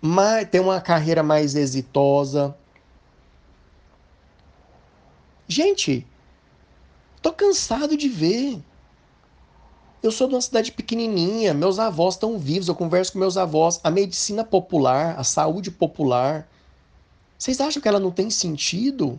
mais, 0.00 0.48
ter 0.48 0.60
uma 0.60 0.80
carreira 0.80 1.22
mais 1.22 1.54
exitosa. 1.54 2.56
Gente, 5.50 6.06
tô 7.20 7.32
cansado 7.32 7.96
de 7.96 8.08
ver. 8.08 8.62
Eu 10.00 10.12
sou 10.12 10.28
de 10.28 10.34
uma 10.36 10.40
cidade 10.40 10.70
pequenininha, 10.70 11.52
meus 11.52 11.80
avós 11.80 12.14
estão 12.14 12.38
vivos, 12.38 12.68
eu 12.68 12.74
converso 12.76 13.12
com 13.12 13.18
meus 13.18 13.36
avós. 13.36 13.80
A 13.82 13.90
medicina 13.90 14.44
popular, 14.44 15.18
a 15.18 15.24
saúde 15.24 15.72
popular, 15.72 16.48
vocês 17.36 17.60
acham 17.60 17.82
que 17.82 17.88
ela 17.88 17.98
não 17.98 18.12
tem 18.12 18.30
sentido? 18.30 19.18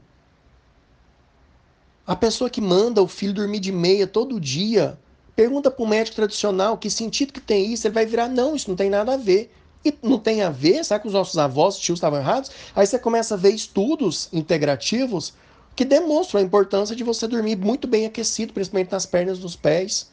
A 2.08 2.16
pessoa 2.16 2.50
que 2.50 2.62
manda 2.62 3.04
o 3.04 3.10
filho 3.10 3.34
dormir 3.34 3.60
de 3.60 3.74
meia 3.74 4.08
todo 4.08 4.40
dia, 4.40 4.98
pergunta 5.36 5.70
para 5.70 5.84
o 5.84 5.88
médico 5.88 6.16
tradicional 6.16 6.78
que 6.78 6.90
sentido 6.90 7.34
que 7.34 7.42
tem 7.42 7.74
isso, 7.74 7.86
ele 7.86 7.94
vai 7.94 8.06
virar, 8.06 8.30
não, 8.30 8.56
isso 8.56 8.70
não 8.70 8.78
tem 8.78 8.90
nada 8.90 9.16
a 9.16 9.18
ver. 9.18 9.54
E 9.84 9.94
não 10.02 10.18
tem 10.18 10.44
a 10.44 10.50
ver, 10.50 10.86
sabe 10.86 11.02
que 11.02 11.08
os 11.10 11.14
nossos 11.14 11.38
avós, 11.38 11.78
tios 11.78 11.98
estavam 11.98 12.20
errados? 12.20 12.52
Aí 12.74 12.88
você 12.88 12.98
começa 12.98 13.34
a 13.34 13.38
ver 13.38 13.54
estudos 13.54 14.30
integrativos 14.32 15.34
que 15.76 15.86
demonstram 15.86 16.42
a 16.42 16.44
importância 16.44 16.96
de 16.96 17.04
você 17.04 17.28
dormir 17.28 17.58
muito 17.58 17.88
bem 17.88 18.06
aquecido, 18.06 18.54
principalmente 18.54 18.92
nas 18.92 19.06
pernas 19.06 19.40
dos 19.40 19.56
pés. 19.56 20.12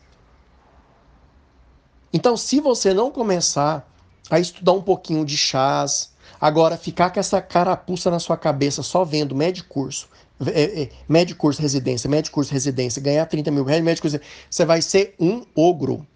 Então, 2.12 2.36
se 2.36 2.60
você 2.60 2.94
não 2.94 3.10
começar 3.10 3.86
a 4.30 4.38
estudar 4.38 4.72
um 4.72 4.82
pouquinho 4.82 5.24
de 5.24 5.36
chás, 5.36 6.10
agora 6.40 6.76
ficar 6.76 7.10
com 7.10 7.20
essa 7.20 7.40
carapuça 7.40 8.10
na 8.10 8.18
sua 8.18 8.36
cabeça 8.36 8.82
só 8.82 9.04
vendo 9.04 9.34
médio 9.34 9.64
curso, 9.64 10.08
é, 10.46 10.82
é, 10.82 10.90
médio 11.08 11.36
curso 11.36 11.60
residência, 11.60 12.08
médio 12.08 12.30
curso 12.30 12.52
residência, 12.52 13.02
ganhar 13.02 13.26
30 13.26 13.50
mil 13.50 13.64
reais, 13.64 13.82
médio 13.82 14.02
curso, 14.02 14.20
você 14.48 14.64
vai 14.64 14.80
ser 14.80 15.14
um 15.18 15.44
ogro. 15.54 16.06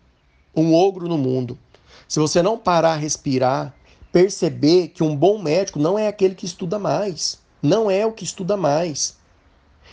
Um 0.55 0.75
ogro 0.75 1.09
no 1.09 1.19
mundo. 1.19 1.59
Se 2.07 2.21
você 2.21 2.43
não 2.43 2.59
parar 2.59 2.93
a 2.93 2.97
respirar, 2.97 3.75
perceber 4.13 4.89
que 4.89 5.03
um 5.03 5.17
bom 5.17 5.43
médico 5.43 5.79
não 5.79 5.99
é 5.99 6.07
aquele 6.07 6.35
que 6.35 6.47
estuda 6.47 6.79
mais. 6.79 7.39
Não 7.63 7.91
é 7.91 8.05
o 8.05 8.13
que 8.13 8.25
estuda 8.25 8.57
mais. 8.57 9.17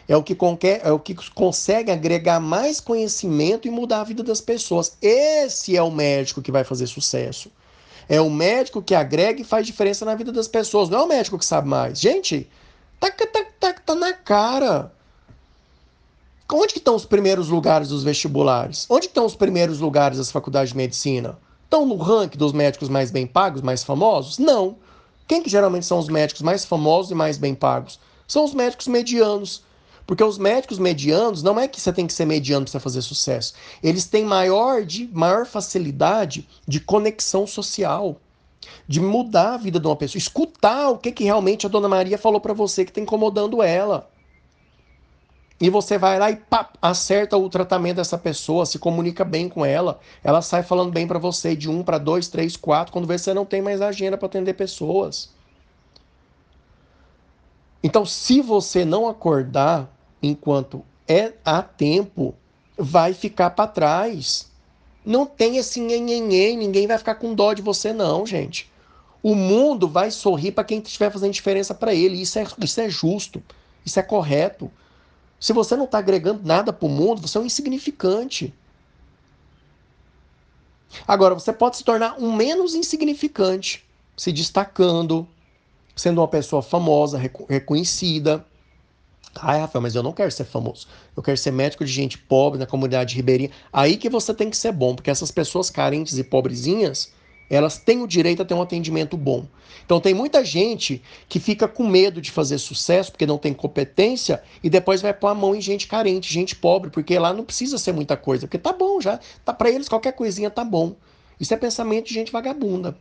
É 0.09 0.17
o 0.17 0.23
que, 0.23 0.33
conquer, 0.33 0.81
é 0.83 0.91
o 0.91 0.97
que 0.97 1.13
consegue 1.35 1.91
agregar 1.91 2.39
mais 2.39 2.79
conhecimento 2.79 3.67
e 3.67 3.71
mudar 3.71 4.01
a 4.01 4.03
vida 4.03 4.23
das 4.23 4.41
pessoas. 4.41 4.97
Esse 4.99 5.77
é 5.77 5.83
o 5.83 5.91
médico 5.91 6.41
que 6.41 6.51
vai 6.51 6.63
fazer 6.63 6.87
sucesso. 6.87 7.51
É 8.09 8.19
o 8.19 8.27
médico 8.27 8.81
que 8.81 8.95
agrega 8.95 9.39
e 9.39 9.43
faz 9.43 9.67
diferença 9.67 10.03
na 10.03 10.15
vida 10.15 10.31
das 10.31 10.47
pessoas. 10.47 10.89
Não 10.89 11.01
é 11.01 11.03
o 11.03 11.07
médico 11.07 11.37
que 11.37 11.45
sabe 11.45 11.69
mais. 11.69 11.99
Gente, 11.99 12.49
tá, 12.99 13.11
tá, 13.11 13.45
tá, 13.59 13.73
tá 13.73 13.93
na 13.93 14.11
cara. 14.11 14.91
Onde 16.51 16.73
que 16.73 16.79
estão 16.79 16.95
os 16.95 17.05
primeiros 17.05 17.47
lugares 17.47 17.89
dos 17.89 18.01
vestibulares? 18.01 18.87
Onde 18.89 19.05
estão 19.05 19.27
os 19.27 19.35
primeiros 19.35 19.79
lugares 19.79 20.17
das 20.17 20.31
faculdades 20.31 20.71
de 20.71 20.77
medicina? 20.77 21.37
Estão 21.65 21.85
no 21.85 21.97
ranking 21.97 22.39
dos 22.39 22.51
médicos 22.51 22.89
mais 22.89 23.11
bem 23.11 23.27
pagos, 23.27 23.61
mais 23.61 23.83
famosos? 23.83 24.39
Não. 24.39 24.75
Quem 25.27 25.43
que 25.43 25.51
geralmente 25.51 25.85
são 25.85 25.99
os 25.99 26.09
médicos 26.09 26.41
mais 26.41 26.65
famosos 26.65 27.11
e 27.11 27.15
mais 27.15 27.37
bem 27.37 27.53
pagos? 27.53 27.99
São 28.27 28.43
os 28.43 28.55
médicos 28.55 28.87
medianos. 28.87 29.68
Porque 30.09 30.23
os 30.23 30.39
médicos 30.39 30.79
medianos, 30.79 31.43
não 31.43 31.59
é 31.59 31.67
que 31.67 31.79
você 31.79 31.93
tem 31.93 32.07
que 32.07 32.13
ser 32.13 32.25
mediano 32.25 32.65
para 32.65 32.79
fazer 32.79 32.99
sucesso. 33.03 33.53
Eles 33.83 34.05
têm 34.05 34.25
maior, 34.25 34.83
de, 34.83 35.07
maior 35.13 35.45
facilidade 35.45 36.49
de 36.67 36.79
conexão 36.79 37.45
social, 37.45 38.17
de 38.87 38.99
mudar 38.99 39.53
a 39.53 39.57
vida 39.57 39.79
de 39.79 39.85
uma 39.85 39.95
pessoa, 39.95 40.17
escutar 40.17 40.89
o 40.89 40.97
que, 40.97 41.11
que 41.11 41.25
realmente 41.25 41.67
a 41.67 41.69
dona 41.69 41.87
Maria 41.87 42.17
falou 42.17 42.41
para 42.41 42.53
você 42.53 42.83
que 42.83 42.89
está 42.89 42.99
incomodando 42.99 43.61
ela. 43.61 44.09
E 45.61 45.69
você 45.69 45.95
vai 45.95 46.17
lá 46.17 46.31
e 46.31 46.37
pá, 46.37 46.71
acerta 46.81 47.37
o 47.37 47.47
tratamento 47.47 47.97
dessa 47.97 48.17
pessoa, 48.17 48.65
se 48.65 48.79
comunica 48.79 49.23
bem 49.23 49.47
com 49.47 49.63
ela, 49.63 49.99
ela 50.23 50.41
sai 50.41 50.63
falando 50.63 50.91
bem 50.91 51.05
para 51.05 51.19
você 51.19 51.55
de 51.55 51.69
um 51.69 51.83
para 51.83 51.99
dois, 51.99 52.27
três, 52.27 52.57
quatro, 52.57 52.91
quando 52.91 53.07
vê 53.07 53.15
você 53.15 53.31
não 53.31 53.45
tem 53.45 53.61
mais 53.61 53.79
agenda 53.79 54.17
para 54.17 54.25
atender 54.25 54.55
pessoas. 54.55 55.29
Então, 57.83 58.07
se 58.07 58.41
você 58.41 58.83
não 58.83 59.07
acordar 59.07 59.98
enquanto 60.21 60.83
é 61.07 61.33
há 61.43 61.61
tempo, 61.61 62.35
vai 62.77 63.13
ficar 63.13 63.49
para 63.51 63.67
trás. 63.67 64.51
Não 65.05 65.25
tem 65.25 65.57
esse 65.57 65.79
nhenhenhen, 65.79 66.57
ninguém 66.57 66.87
vai 66.87 66.97
ficar 66.97 67.15
com 67.15 67.33
dó 67.33 67.53
de 67.53 67.61
você 67.61 67.91
não, 67.91 68.25
gente. 68.25 68.69
O 69.21 69.35
mundo 69.35 69.87
vai 69.87 70.11
sorrir 70.11 70.51
para 70.51 70.63
quem 70.63 70.79
estiver 70.79 71.11
fazendo 71.11 71.33
diferença 71.33 71.73
para 71.73 71.93
ele. 71.93 72.21
Isso 72.21 72.39
é, 72.39 72.45
isso 72.59 72.79
é 72.79 72.89
justo, 72.89 73.43
isso 73.85 73.99
é 73.99 74.03
correto. 74.03 74.71
Se 75.39 75.53
você 75.53 75.75
não 75.75 75.85
está 75.85 75.97
agregando 75.97 76.41
nada 76.45 76.71
para 76.71 76.85
o 76.85 76.89
mundo, 76.89 77.21
você 77.21 77.37
é 77.37 77.41
um 77.41 77.45
insignificante. 77.45 78.53
Agora, 81.07 81.33
você 81.33 81.53
pode 81.53 81.77
se 81.77 81.83
tornar 81.83 82.15
um 82.19 82.33
menos 82.33 82.75
insignificante, 82.75 83.85
se 84.17 84.31
destacando, 84.31 85.27
sendo 85.95 86.21
uma 86.21 86.27
pessoa 86.27 86.61
famosa, 86.61 87.19
reconhecida, 87.47 88.45
Ai, 89.41 89.59
Rafael, 89.59 89.81
mas 89.81 89.95
eu 89.95 90.03
não 90.03 90.11
quero 90.11 90.31
ser 90.31 90.45
famoso. 90.45 90.87
Eu 91.15 91.23
quero 91.23 91.37
ser 91.37 91.51
médico 91.51 91.85
de 91.85 91.91
gente 91.91 92.17
pobre 92.17 92.59
na 92.59 92.65
comunidade 92.65 93.15
ribeirinha. 93.15 93.51
Aí 93.71 93.97
que 93.97 94.09
você 94.09 94.33
tem 94.33 94.49
que 94.49 94.57
ser 94.57 94.71
bom, 94.71 94.95
porque 94.95 95.09
essas 95.09 95.31
pessoas 95.31 95.69
carentes 95.69 96.17
e 96.17 96.23
pobrezinhas, 96.23 97.11
elas 97.49 97.77
têm 97.77 98.01
o 98.01 98.07
direito 98.07 98.41
a 98.41 98.45
ter 98.45 98.53
um 98.53 98.61
atendimento 98.61 99.17
bom. 99.17 99.45
Então 99.85 99.99
tem 99.99 100.13
muita 100.13 100.45
gente 100.45 101.01
que 101.27 101.39
fica 101.39 101.67
com 101.67 101.87
medo 101.87 102.21
de 102.21 102.29
fazer 102.29 102.59
sucesso 102.59 103.11
porque 103.11 103.25
não 103.25 103.37
tem 103.37 103.53
competência 103.53 104.43
e 104.63 104.69
depois 104.69 105.01
vai 105.01 105.13
pôr 105.13 105.29
a 105.29 105.33
mão 105.33 105.55
em 105.55 105.61
gente 105.61 105.87
carente, 105.87 106.31
gente 106.31 106.55
pobre, 106.55 106.91
porque 106.91 107.17
lá 107.17 107.33
não 107.33 107.43
precisa 107.43 107.77
ser 107.77 107.91
muita 107.91 108.15
coisa, 108.15 108.45
porque 108.45 108.59
tá 108.59 108.71
bom 108.71 109.01
já, 109.01 109.19
tá 109.43 109.51
para 109.51 109.71
eles 109.71 109.89
qualquer 109.89 110.13
coisinha 110.13 110.51
tá 110.51 110.63
bom. 110.63 110.95
Isso 111.39 111.53
é 111.53 111.57
pensamento 111.57 112.07
de 112.07 112.13
gente 112.13 112.31
vagabunda. 112.31 112.95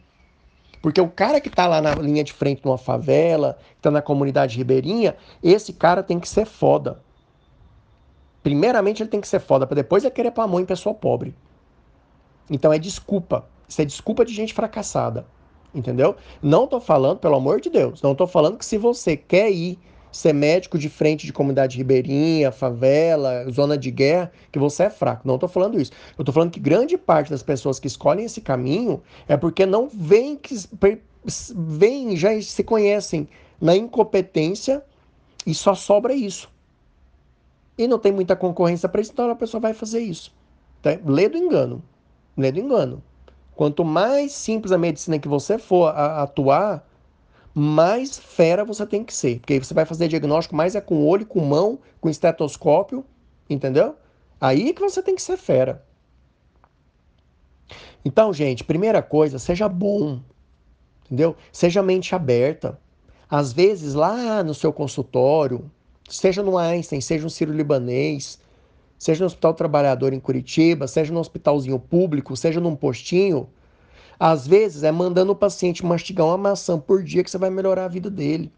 Porque 0.81 1.01
o 1.01 1.09
cara 1.09 1.41
que 1.41 1.49
está 1.49 1.67
lá 1.67 1.81
na 1.81 1.95
linha 1.95 2.23
de 2.23 2.33
frente 2.33 2.63
de 2.63 2.69
uma 2.69 2.79
favela, 2.79 3.59
que 3.73 3.79
está 3.79 3.91
na 3.91 4.03
comunidade 4.03 4.57
ribeirinha, 4.57 5.17
esse 5.43 5.73
cara 5.73 6.03
tem 6.03 6.21
que 6.21 6.29
ser 6.29 6.47
foda. 6.47 7.03
Primeiramente 8.43 9.03
ele 9.03 9.11
tem 9.11 9.21
que 9.21 9.29
ser 9.29 9.41
foda, 9.41 9.67
para 9.67 9.75
depois 9.75 10.05
ele 10.05 10.15
querer 10.15 10.31
pôr 10.31 10.43
a 10.43 10.47
mão 10.47 10.61
em 10.61 10.65
pessoa 10.65 10.95
pobre. 10.95 11.35
Então 12.49 12.73
é 12.73 12.79
desculpa. 12.79 13.47
Isso 13.69 13.83
é 13.83 13.85
desculpa 13.85 14.25
de 14.25 14.33
gente 14.33 14.55
fracassada. 14.55 15.27
Entendeu? 15.75 16.17
Não 16.43 16.67
tô 16.67 16.81
falando, 16.81 17.19
pelo 17.19 17.37
amor 17.37 17.61
de 17.61 17.69
Deus, 17.69 18.01
não 18.01 18.15
tô 18.15 18.27
falando 18.27 18.57
que 18.57 18.65
se 18.65 18.79
você 18.79 19.17
quer 19.17 19.51
ir 19.51 19.79
ser 20.13 20.33
médico 20.33 20.79
de 20.79 20.89
frente 20.89 21.27
de 21.27 21.33
comunidade 21.33 21.77
ribeirinha, 21.77 22.51
favela, 22.51 23.45
zona 23.51 23.77
de 23.77 23.91
guerra, 23.91 24.33
que 24.51 24.59
você 24.59 24.85
é 24.85 24.91
fraco. 24.91 25.27
Não 25.27 25.35
estou 25.35 25.49
falando 25.49 25.81
isso. 25.81 25.93
Eu 26.17 26.23
estou 26.23 26.33
falando 26.33 26.51
que 26.51 26.61
grande 26.61 26.97
parte 26.97 27.31
das 27.31 27.43
pessoas 27.43 27.79
que 27.79 27.87
escolhem 27.87 28.25
esse 28.25 28.41
caminho 28.41 29.03
é 29.27 29.37
porque 29.37 29.67
não 29.67 29.89
vem 29.89 30.37
que 30.37 30.55
vem 31.55 32.17
já 32.17 32.41
se 32.41 32.65
conhecem 32.65 33.29
na 33.61 33.77
incompetência 33.77 34.83
e 35.47 35.55
só 35.55 35.75
sobra 35.75 36.15
isso. 36.15 36.51
E 37.77 37.87
não 37.87 37.99
tem 37.99 38.11
muita 38.11 38.35
concorrência 38.35 38.89
para 38.89 39.01
isso, 39.01 39.13
então 39.13 39.31
a 39.31 39.37
pessoa 39.37 39.61
vai 39.61 39.73
fazer 39.73 40.01
isso. 40.01 40.35
Tá? 40.83 40.99
Lê 41.05 41.29
do 41.29 41.37
engano. 41.37 41.83
Lê 42.37 42.51
do 42.51 42.59
engano. 42.59 43.03
Quanto 43.55 43.85
mais 43.85 44.33
simples 44.33 44.73
a 44.73 44.79
medicina 44.79 45.19
que 45.19 45.29
você 45.29 45.59
for 45.59 45.89
atuar, 45.89 46.88
mais 47.59 48.19
fera 48.19 48.65
você 48.65 48.87
tem 48.87 49.03
que 49.03 49.13
ser. 49.13 49.41
Porque 49.41 49.59
você 49.59 49.75
vai 49.75 49.85
fazer 49.85 50.09
diagnóstico 50.09 50.55
mais 50.55 50.75
é 50.75 50.81
com 50.81 51.07
olho, 51.07 51.27
com 51.27 51.41
mão, 51.41 51.79
com 52.01 52.09
estetoscópio, 52.09 53.05
entendeu? 53.51 53.97
Aí 54.41 54.73
que 54.73 54.81
você 54.81 55.03
tem 55.03 55.15
que 55.15 55.23
ser 55.23 55.37
fera. 55.37 55.85
Então, 58.05 58.33
gente, 58.33 58.63
primeira 58.63 59.03
coisa, 59.03 59.39
seja 59.39 59.69
bom, 59.69 60.21
entendeu? 61.05 61.37
Seja 61.53 61.83
mente 61.83 62.15
aberta. 62.15 62.79
Às 63.29 63.53
vezes, 63.53 63.93
lá 63.95 64.43
no 64.43 64.55
seu 64.55 64.73
consultório, 64.73 65.71
seja 66.09 66.43
no 66.43 66.57
Einstein, 66.57 67.01
seja 67.01 67.25
no 67.25 67.31
Ciro 67.31 67.53
Libanês, 67.53 68.39
seja 68.97 69.21
no 69.21 69.27
Hospital 69.27 69.55
Trabalhador 69.55 70.13
em 70.13 70.21
Curitiba, 70.21 70.87
seja 70.87 71.13
no 71.13 71.21
hospitalzinho 71.21 71.79
público, 71.79 72.37
seja 72.37 72.61
num 72.61 72.77
postinho, 72.77 73.49
às 74.19 74.47
vezes 74.47 74.83
é 74.83 74.91
mandando 74.91 75.33
o 75.33 75.37
paciente 75.37 75.87
mastigar 75.87 76.27
uma 76.27 76.37
maçã 76.37 76.79
por 76.79 77.03
dia 77.03 77.23
que 77.23 77.31
você 77.31 77.39
vai 77.39 77.51
melhorar 77.51 77.85
a 77.85 77.89
vida 77.89 78.11
dele. 78.11 78.53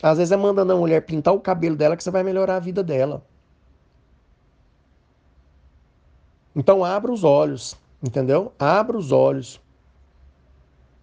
Às 0.00 0.18
vezes 0.18 0.30
é 0.30 0.36
mandando 0.36 0.72
a 0.72 0.76
mulher 0.76 1.04
pintar 1.04 1.34
o 1.34 1.40
cabelo 1.40 1.74
dela 1.74 1.96
que 1.96 2.04
você 2.04 2.10
vai 2.10 2.22
melhorar 2.22 2.56
a 2.56 2.60
vida 2.60 2.84
dela. 2.84 3.24
Então 6.54 6.84
abra 6.84 7.10
os 7.10 7.24
olhos, 7.24 7.76
entendeu? 8.02 8.52
Abra 8.58 8.96
os 8.96 9.10
olhos. 9.10 9.60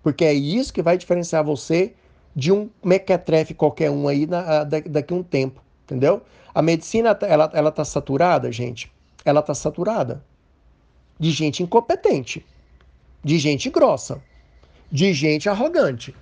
Porque 0.01 0.23
é 0.23 0.33
isso 0.33 0.73
que 0.73 0.81
vai 0.81 0.97
diferenciar 0.97 1.43
você 1.43 1.93
de 2.33 2.53
um 2.53 2.69
mequetrefe 2.83 3.53
qualquer 3.53 3.91
um 3.91 4.07
aí 4.07 4.25
na, 4.25 4.63
daqui 4.63 5.13
a 5.13 5.17
um 5.17 5.23
tempo, 5.23 5.61
entendeu? 5.83 6.21
A 6.53 6.61
medicina, 6.61 7.17
ela, 7.21 7.49
ela 7.53 7.71
tá 7.71 7.83
saturada, 7.83 8.49
gente? 8.49 8.89
Ela 9.25 9.41
tá 9.41 9.53
saturada 9.53 10.23
de 11.19 11.31
gente 11.31 11.63
incompetente 11.63 12.45
de 13.25 13.39
gente 13.39 13.71
grossa, 13.71 14.21
de 14.91 15.11
gente 15.11 15.49
arrogante. 15.49 16.15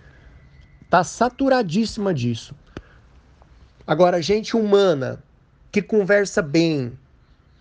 Tá 0.90 1.04
saturadíssima 1.04 2.14
disso. 2.14 2.56
Agora, 3.86 4.22
gente 4.22 4.56
humana, 4.56 5.22
que 5.70 5.82
conversa 5.82 6.42
bem, 6.42 6.98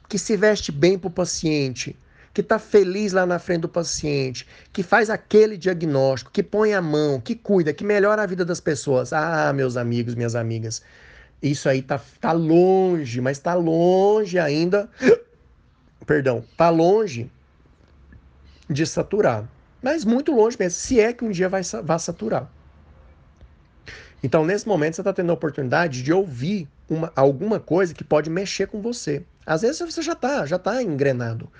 que 0.09 0.17
se 0.17 0.37
veste 0.37 0.71
bem 0.71 0.97
para 0.97 1.09
o 1.09 1.11
paciente, 1.11 1.97
que 2.33 2.41
está 2.41 2.57
feliz 2.57 3.13
lá 3.13 3.27
na 3.27 3.41
frente 3.41 3.63
do 3.63 3.69
paciente, 3.69 4.47
que 4.73 4.85
faz 4.85 5.11
aquele 5.11 5.59
diagnóstico, 5.59 6.31
que 6.31 6.43
põe 6.45 6.73
a 6.73 6.81
mão, 6.81 7.21
que 7.21 7.35
cuida, 7.35 7.73
que 7.73 7.83
melhora 7.83 8.23
a 8.23 8.27
vida 8.27 8.45
das 8.45 8.61
pessoas. 8.61 9.13
Ah, 9.13 9.53
meus 9.53 9.77
amigos, 9.77 10.15
minhas 10.15 10.37
amigas, 10.37 10.85
isso 11.43 11.69
aí 11.69 11.83
tá, 11.83 12.01
tá 12.21 12.31
longe, 12.31 13.21
mas 13.21 13.41
tá 13.41 13.55
longe 13.55 14.39
ainda. 14.39 14.89
Perdão, 16.07 16.45
tá 16.57 16.71
longe 16.71 17.29
de 18.69 18.87
saturar. 18.87 19.49
Mas 19.83 20.05
muito 20.05 20.33
longe 20.33 20.57
mesmo, 20.59 20.79
se 20.79 21.01
é 21.01 21.13
que 21.13 21.25
um 21.25 21.31
dia 21.31 21.49
vai, 21.49 21.63
vai 21.63 21.99
saturar. 21.99 22.51
Então, 24.23 24.45
nesse 24.45 24.69
momento, 24.69 24.95
você 24.95 25.01
está 25.01 25.13
tendo 25.13 25.31
a 25.31 25.35
oportunidade 25.35 26.03
de 26.03 26.13
ouvir 26.13 26.69
uma, 26.89 27.13
alguma 27.17 27.59
coisa 27.59 27.93
que 27.93 28.05
pode 28.05 28.31
mexer 28.31 28.69
com 28.69 28.81
você. 28.81 29.25
Às 29.45 29.63
vezes 29.63 29.81
você 29.81 30.01
já 30.01 30.13
está 30.13 30.47
já 30.47 30.59
tá 30.59 30.81
engrenado. 30.81 31.51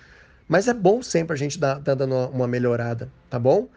Mas 0.49 0.69
é 0.69 0.75
bom 0.75 1.03
sempre 1.03 1.35
a 1.35 1.37
gente 1.37 1.59
dar, 1.59 1.81
dar 1.81 1.95
dando 1.95 2.15
uma, 2.15 2.29
uma 2.29 2.49
melhorada, 2.49 3.11
tá 3.29 3.39
bom? 3.39 3.69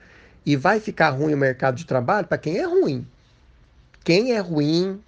E 0.45 0.55
vai 0.55 0.79
ficar 0.79 1.09
ruim 1.09 1.33
o 1.33 1.37
mercado 1.37 1.75
de 1.75 1.85
trabalho 1.85 2.27
para 2.27 2.37
quem 2.37 2.59
é 2.59 2.65
ruim. 2.65 3.07
Quem 4.03 4.33
é 4.33 4.39
ruim, 4.39 5.01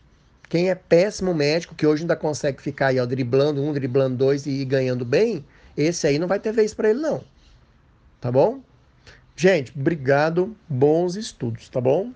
quem 0.49 0.71
é 0.71 0.75
péssimo 0.75 1.33
médico, 1.33 1.75
que 1.75 1.85
hoje 1.85 2.01
ainda 2.01 2.15
consegue 2.15 2.61
ficar 2.61 2.87
aí, 2.87 2.99
ó, 2.99 3.05
driblando 3.05 3.61
um, 3.61 3.71
driblando 3.71 4.15
dois 4.15 4.47
e 4.47 4.65
ganhando 4.65 5.05
bem, 5.05 5.45
esse 5.75 6.07
aí 6.07 6.17
não 6.17 6.27
vai 6.27 6.39
ter 6.39 6.51
vez 6.51 6.73
para 6.73 6.89
ele, 6.89 6.99
não. 6.99 7.23
Tá 8.19 8.31
bom? 8.31 8.61
Gente, 9.35 9.71
obrigado. 9.77 10.55
Bons 10.67 11.15
estudos, 11.15 11.69
tá 11.69 11.79
bom? 11.79 12.11